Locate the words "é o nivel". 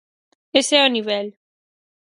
0.81-1.27